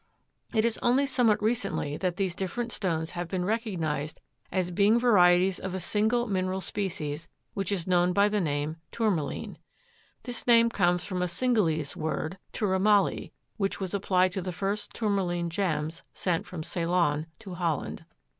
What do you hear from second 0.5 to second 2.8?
It is only somewhat recently that these different